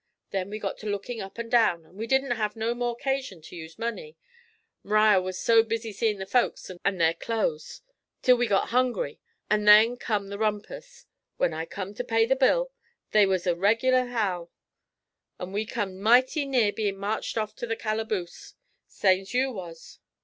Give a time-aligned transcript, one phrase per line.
[0.31, 3.39] Then we got to lookin' up and down, and we didn't have no more 'casion
[3.43, 4.17] to use money
[4.83, 7.81] M'riar was so busy seein' the folks and their clo's
[8.23, 11.05] till we got hungry, and then come the rumpus.
[11.37, 12.71] When I come to pay the bill,
[13.11, 14.51] they was a reg'lar howl,
[15.39, 18.55] an' we come mighty near bein' marched off to the calaboose,
[18.87, 19.99] same's you was.